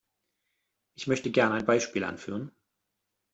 Ich 0.95 1.05
möchte 1.05 1.29
gern 1.29 1.51
ein 1.51 1.67
Beispiel 1.67 2.03
anführen. 2.03 2.51